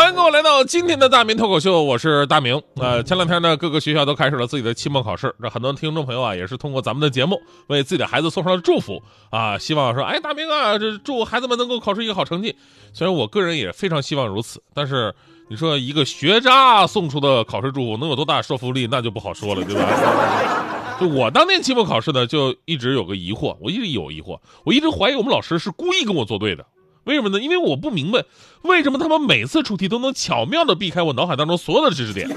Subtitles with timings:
[0.00, 2.58] 欢迎各位来到今天的大明脱口秀，我是大明。
[2.76, 12.56] 呃，前两天呢，各个学校都开始了自己的期末考试，这很多听众朋友啊，也是通过咱们的节目为自己的孩子送上了祝福啊，希望说，哎，大明啊，这祝孩子们能够考出一个好成绩。
[12.94, 15.14] 虽然我个人也非常希望如此，但是
[15.50, 20.96] 你说一个学渣送出的考试祝福能有多大说服力，那就不好说了，对吧？
[20.98, 26.64] 就我当年期末考试呢，就一直有个疑惑，我一直有疑惑，我一直怀疑我们老师是故意跟我作对的。
[27.10, 27.40] 为什么呢？
[27.40, 28.24] 因为我不明白，
[28.62, 32.28] 为什么他们每次出题都能巧妙的避开我脑海当中所有的知识点。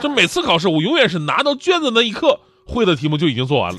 [0.00, 3.78] 就每次考试，我永远是拿到卷子那一刻，会的题目就已经做完了，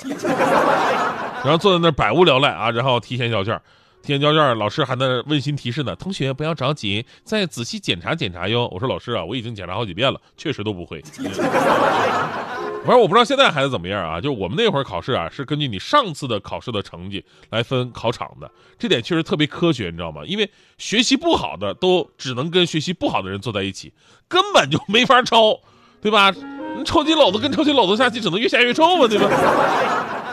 [1.43, 3.61] 然后坐在那儿百无聊赖啊，然后提前交卷，
[4.01, 8.67] 提前交卷，老师还在温馨提示呢，同学不要着急，再仔细检查检查哟。
[8.71, 11.01] 我说老师啊，我已经检查好几遍了，确实都不会。
[12.85, 20.21] 反正我不知道现在孩子怎么样啊，就我们那会儿考试啊，是根据你上次的考试的成绩来分考场的，这点确实特别科学，你知道吗？
[20.25, 23.93] 因为学习不好的都只能跟学习不好的人坐在一起，
[24.29, 25.59] 根本就没法抄，
[26.01, 26.33] 对吧？
[26.77, 29.27] 你抽筋篓子跟抽筋篓子下棋，只能越下越臭嘛，对吧？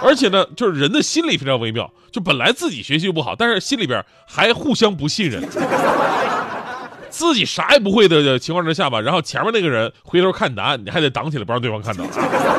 [0.06, 5.42] 而且呢，就是人的心理非常微妙，就本来自己学习不好，但是心里边还互相不信任。
[7.10, 12.04] 自己啥也不会的情况之下吧，然后前面那个人回头看答案，你还得挡起来不让对方看到，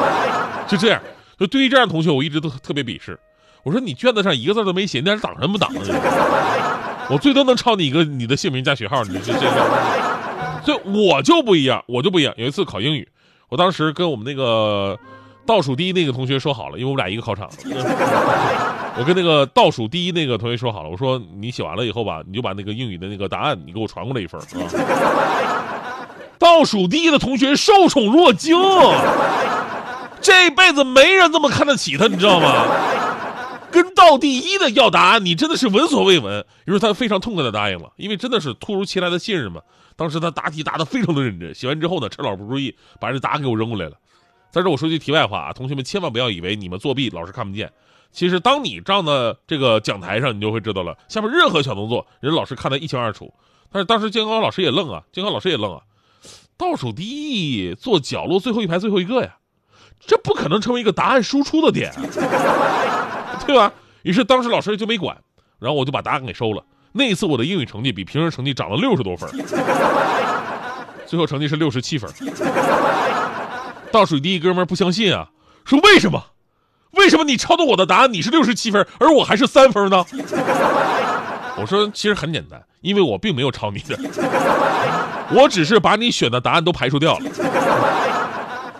[0.68, 1.00] 就这样。
[1.40, 3.18] 就对于这样的同学，我一直都特别鄙视。
[3.64, 5.82] 我说你卷子上一个字都没写，你在这挡什么挡呢？
[7.10, 10.66] 我最多能抄你一个你的姓名加学号，你就这这。
[10.66, 12.34] 所以我就不一样，我就不一样。
[12.36, 13.08] 有一次考英语，
[13.50, 14.98] 我当时跟我们那个。
[15.48, 17.50] 倒数第一那个同学说好了，因为我们俩一个考场，
[19.00, 24.46] 我跟那个倒数第一那个同学说好了，我说你写完了以后吧，你就把那个英语的那个答案你给我传过来一份啊。
[26.38, 28.56] 倒数第一的同学受宠若惊，
[30.22, 32.66] 这辈子没人这么看得起他，你知道吗？
[33.72, 36.46] 跟倒第一的要答案，你真的是闻所未闻。
[36.66, 39.62] 于是他非常痛快的答应了，因为真的是突如其来的信任嘛。
[39.96, 43.94] 当时他答题答的非常的认真，写完之后呢，趁老师不注意，把这答案给我扔过来了。
[44.52, 47.72] 在这我说句题外话啊，同学们千万不要以为你们作弊老师看不见。
[48.12, 53.34] 其实当你站在这个讲台上，你就会知道了，下面任何小动作，人老师看得一清二楚。
[53.72, 55.82] 但是当时监考老师也愣啊，监考老师也愣啊，
[56.58, 59.38] 倒数第一坐角落最后一排最后一个呀，
[60.00, 61.92] 这不可能成为一个答案输出的点，
[63.46, 63.72] 对吧？
[64.04, 65.18] 于是当时老师就没管，
[65.60, 66.64] 然后我就把答案给收了。
[66.94, 69.30] 那一次我的英语成绩比平时成绩涨了六十多分，
[71.06, 72.10] 最后成绩是六十七分。
[73.92, 75.30] 倒数第一哥们不相信啊，
[75.66, 76.24] 说为什么？
[76.92, 80.06] 为什么你抄的我的答案你是六十七分，而我还是三分呢？
[81.60, 83.98] 我说其实很简单，因为我并没有抄你的，
[85.32, 87.26] 我只是把你选的答案都排除掉了。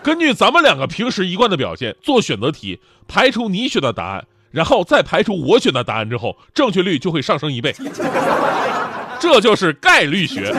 [0.02, 7.74] 根据咱们两个平时一贯的表现，做选择题排除你选的答案，然后再排除我选的答案之后，正确率就会上升一倍。
[9.20, 10.54] 这就是概率学。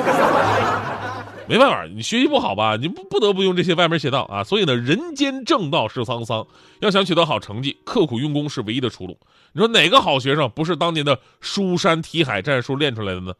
[1.49, 4.43] 没办法，你学习不好吧，你不不得不用这些歪门邪道啊。
[4.43, 6.45] 所以呢，人间正道是沧桑，
[6.79, 9.17] 要想取得好成绩，刻苦用功是唯一的出路。
[9.53, 13.33] 你说哪个好学生不是当年的书山题海战术练出来的呢？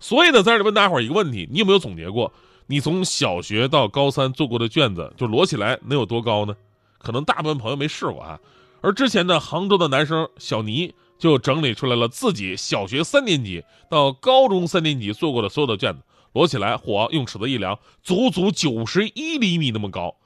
[0.00, 2.32] 所以呢，在这里问大伙一个问题：你有没有总结过，
[2.66, 6.56] 你从小学到高三做过的卷子，就摞起来能有多高呢？
[6.98, 8.40] 可能大部分朋友没试过啊。
[8.80, 16.00] 而之前呢，杭州的男生小倪就整理出来了自己小学三年级到高中三年级做过的所有的卷子。
[16.32, 20.16] 摞起来，火用尺子一量，足足九十一厘米那么高。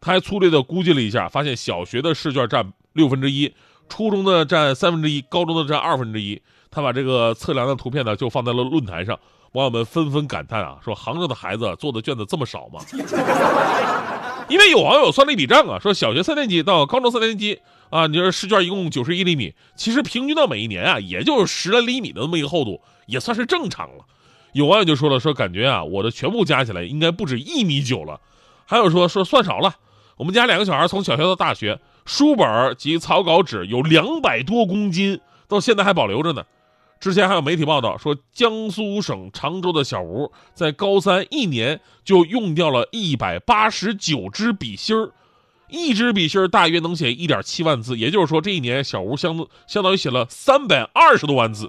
[0.00, 3.52] 他还粗略的估计了一下，发现小学的试卷占六分之一，
[3.88, 6.40] 初中的占三分之一，高中的占二分之一。
[6.70, 9.18] 他把这个测量的图片呢，就放在了论坛上，
[9.52, 12.80] 网友们纷纷感叹啊，说杭州的孩子做的卷子这么少吗？
[14.48, 17.58] 因为有网友算了一笔账啊，说小学三年级到高中三年级
[17.90, 24.04] 啊，你说试卷一共九十一厘米，其实平均到每一年啊，也就十来厘米的那么一个厚度，也算是正常了。
[24.56, 28.18] 有网友就说了，说感觉啊，我的全部加起来应该不止一米九了。
[28.64, 29.74] 还有说说算少了，
[30.16, 36.42] 我们家两个小孩从小学到大学，书本及草稿纸有两百多公斤，到现在还保留着呢。
[36.98, 45.12] 之前还有媒体报道说，江苏省常州的小吴在高三一年就用掉了一百八十九支笔芯儿，
[45.68, 51.68] 一支笔芯儿大约能写一点七万字，也就是说这一年小吴相相当于写了三百二十多万字。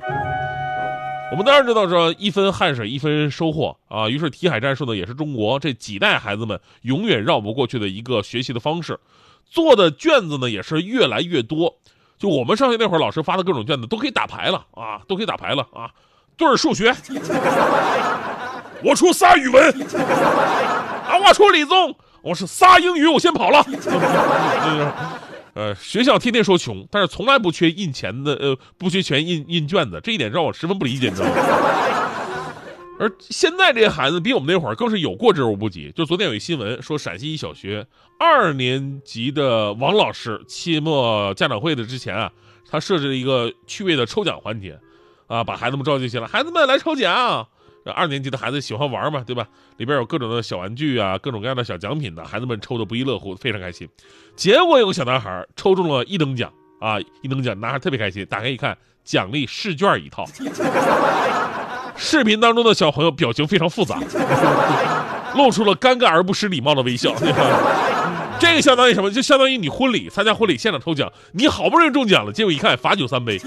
[1.30, 4.08] 我们当然知道，说一分汗水一分收获啊。
[4.08, 8.98] 于是题海战术呢，也是中国这几代孩子们永远绕不过去的一个学习的方式。
[9.46, 11.76] 做的卷子呢，也是越来越多。
[12.18, 15.92] 就我们上学那会儿，老师发的各种卷子都可以打牌了啊，都可以打牌了啊。
[16.38, 16.96] 对数学，
[18.84, 19.70] 我出仨语文，
[20.00, 23.64] 啊，我出理综，我是仨英语，我先跑了。
[25.58, 31.34] 呃，学校天天说穷，但是从来不缺印钱的，呃，不缺钱印印卷子，这一点让我十分不理解，你知道吗？
[33.02, 35.92] 而现在这些孩子比我们那会儿更是有过之而无不及。
[35.96, 37.88] 就昨天有一新闻说，陕西一小学
[38.20, 42.32] 二年级的王老师期末家长会的之前啊，
[42.70, 44.80] 他设置了一个趣味的抽奖环节，
[45.26, 47.48] 啊，把孩子们召集起来，孩子们来抽奖。
[47.92, 49.48] 二年级的孩子喜欢玩嘛，对吧？
[49.78, 53.88] 里边有各种的小玩具啊，各种各样的小奖品的，孩子们抽的不亦乐乎，非常开心。
[54.36, 60.26] 结果有个小男孩抽中了一等奖啊，一等奖，男孩特别开心，打开一看，奖励试卷一套。
[61.96, 64.00] 视频当中的小朋友表情非常复杂，
[65.36, 67.12] 露出了尴尬而不失礼貌的微笑。
[68.40, 69.10] 这个相当于什么？
[69.10, 73.40] 就相当于你婚礼参加婚礼现场抽奖，你好不容易中奖了，结果一看罚酒三杯。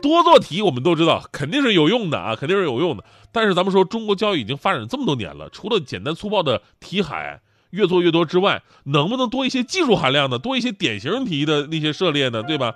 [0.00, 3.04] 多做题我们都知道肯定是有用的啊，肯定是有用的。
[3.32, 12.42] 但是咱们说中国教育已经发展这么多年了，除了简单粗暴的题海越做越多之外，能不能多一些技术含量的，多一些典型题的那些涉猎呢？
[12.42, 12.74] 对吧？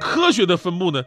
[0.00, 1.02] 科学的分布呢？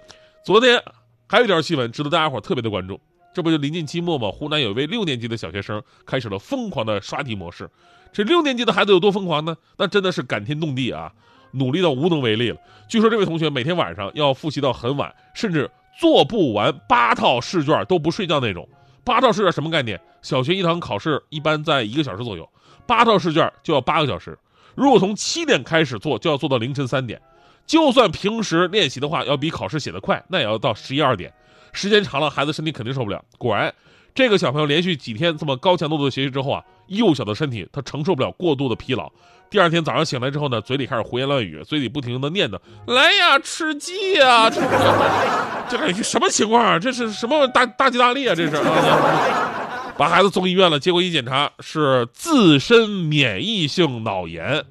[0.45, 0.81] 昨天。
[1.27, 3.01] 还有一条新闻值得大家伙特别的关注，
[3.33, 4.29] 这不就临近期末吗？
[4.29, 7.67] 湖南有一位六年级的小学生开始了疯狂的刷题模式。
[8.13, 9.57] 这六年级的孩子有多疯狂呢？
[9.79, 11.11] 那真的是感天动地啊！
[11.55, 12.57] 努力到无能为力了。
[12.87, 15.69] 据说这位同学每天晚上要复习到很晚，甚至
[15.99, 18.67] 做不完八套试卷都不睡觉那种。
[19.03, 19.99] 八套试卷什么概念？
[20.21, 22.49] 小学一堂考试一般在一个小时左右，
[22.85, 24.37] 八套试卷就要八个小时。
[24.75, 27.21] 如果从七点开始做，就要做到凌晨三点。
[27.65, 31.33] 就算平时练习的话，要比考试写得快，那也要到十一二点，
[31.71, 33.23] 时间长了，孩子身体肯定受不了。
[33.37, 33.73] 果然，
[34.13, 39.11] 这个小朋友连续几天这么高强度的学习之后啊，幼小的身体他承受不了过度的疲劳。
[39.49, 44.49] 第二天早上醒来之后呢，嘴里开始胡言乱语，嘴里不停的念叨：“来呀，吃鸡呀！”
[45.69, 46.77] 这这什么情况啊？
[46.79, 48.35] 这是什么大大吉大利啊？
[48.35, 48.57] 这是！
[49.97, 54.65] 把孩子送医院了，结果一检查是自身免疫性脑炎。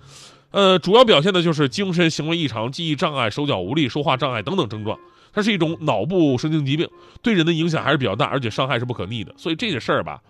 [0.51, 4.99] 呃，主要表现的就是精神行为异常、记忆障碍、手脚无力、说话障碍等等症状。
[5.33, 6.89] 它是一种脑部神经疾病，
[7.23, 9.35] 对人的影响还是比较大，而且伤害是不可逆的。
[9.37, 10.21] 所以这个事儿吧，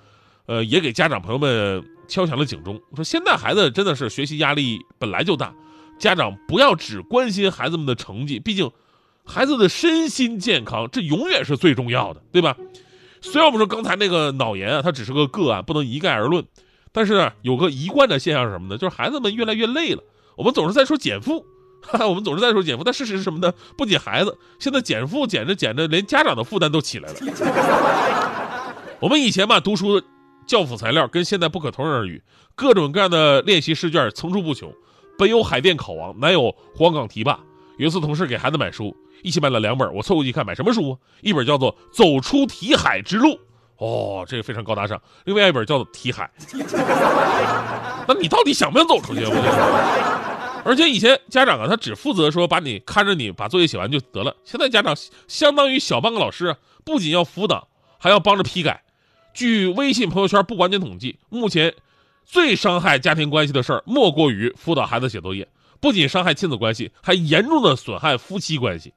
[0.47, 2.81] 呃，也给家长朋友们敲响了警钟。
[2.95, 5.55] 说现在孩子真的是学习压力本来就大，
[5.99, 8.71] 家长不要只关心孩子们的成绩，毕竟
[9.25, 12.57] 孩子的身心健康这永远是最重要的，对吧？
[13.23, 16.45] 虽然我们说刚才那个脑炎啊，它只是个个案，不能一概而论，
[16.93, 18.77] 但是有个一贯的现象是什么呢？
[18.77, 20.03] 就是孩子们越来越累了。
[20.37, 21.47] 我们总是在说减负，
[21.81, 23.51] 哈哈我们总是在说减负，但事实是什么呢？
[23.79, 27.17] 不仅孩子，现在减负减着减着，连家长的负担都起来了。
[29.01, 30.03] 我们以前吧读书
[30.47, 32.23] 教辅材料跟现在不可同日而语，
[32.55, 34.73] 各种各样的练习试卷层出不穷。
[35.19, 37.39] 北有海淀考王，南有黄冈题霸。
[37.79, 40.97] 有一次同事给孩子买书，一起买了两本，我凑过去看，买什么书？
[41.23, 43.29] 一本叫做《走出题海之路》，
[43.79, 45.01] 哦，这个非常高大上。
[45.25, 46.31] 另外一本叫做《题海》，
[48.07, 49.25] 那你到底想不想走出去？
[49.25, 50.65] 我觉得。
[50.65, 54.35] 而且以前家长啊，他只负责说把你看着你把作业写完就得了。
[54.45, 54.95] 现在家长
[55.27, 57.67] 相当于小半个老师，不仅要辅导，
[57.99, 58.84] 还要帮着批改。
[59.35, 61.75] 据微信朋友圈不完全统计，目前
[62.25, 65.47] 最伤害家庭关系的事儿，莫过于辅导孩子写作业。
[65.81, 68.95] 不仅伤害亲子关系，还严重的损害夫妻关系。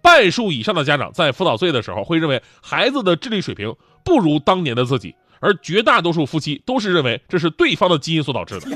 [0.00, 8.68] 半数以上的家长在辅导作业的时候，会认为孩子的智力水平不如当年的自己，而绝大多数夫妻都是认为这是对方的基因所导致的。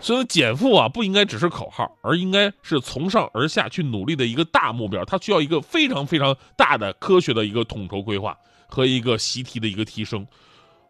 [0.00, 5.04] 所以减负啊，不应该只是口号，而应该是从上而下去努力的一个大目标。
[5.04, 10.24] 它需要一个非常非常大的科学的一个统筹规划和一个习题的一个提升。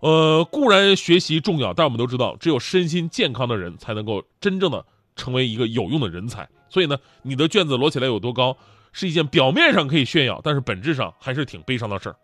[0.01, 4.85] 呃，固然学习重要，但我们都知道，只有身心健康的人才能够真正的
[5.17, 6.49] 成为一个有用的人才。
[6.69, 8.57] 所以呢，你的卷子摞起来有多高，
[8.93, 12.17] 是一件表面上可以炫耀，但是本质上还是挺悲伤的事儿。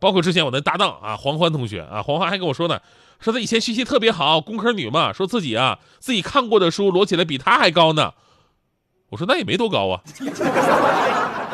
[0.00, 2.80] 包括之前我的搭档啊，黄欢同学啊，黄欢还跟我说呢。
[3.20, 8.12] 说他以前学习特别好，工科女嘛，说自己啊自己看过的书摞起来比他还高呢。
[9.08, 10.00] 我说那也没多高啊。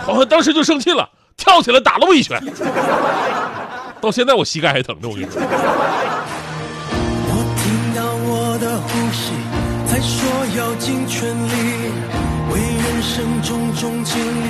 [0.05, 2.43] 黄欢当时就生气了，跳起来打了我一拳。
[4.01, 5.41] 到现在我膝盖还疼呢，我跟你说。
[7.27, 7.65] 我听
[7.95, 9.33] 到我的呼吸
[9.91, 10.19] 在说
[10.57, 11.55] 要尽全力，
[12.53, 14.49] 为人生种种经历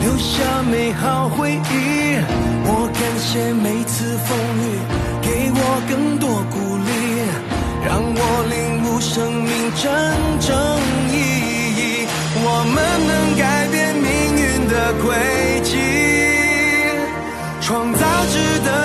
[0.00, 2.18] 留下美好回忆。
[2.70, 4.66] 我感谢每次风雨。
[5.20, 6.56] 给我更多鼓
[6.86, 6.90] 励，
[7.86, 9.84] 让我领悟生命真
[10.40, 10.48] 正
[11.12, 11.37] 意义。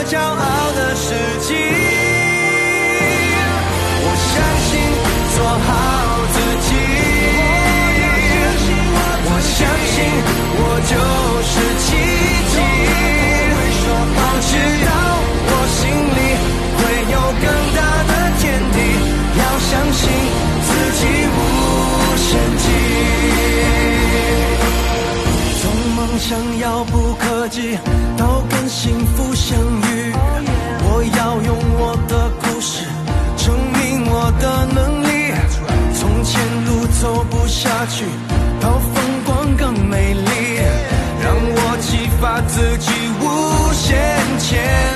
[0.04, 0.63] 骄傲。
[37.54, 38.04] 下去，
[38.60, 40.60] 到风光更美丽，
[41.22, 42.90] 让我激发自己
[43.22, 43.94] 无限
[44.40, 44.93] 潜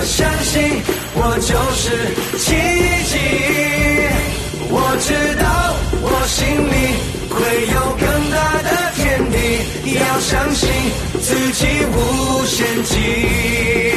[0.00, 0.80] 我相信
[1.12, 1.84] 我就是
[2.38, 2.56] 奇
[3.04, 3.12] 迹。
[4.70, 5.44] 我知道
[6.00, 6.72] 我心里
[7.28, 9.36] 会有更大的天地，
[9.98, 10.70] 要相信
[11.20, 11.96] 自己无
[12.46, 13.89] 限极。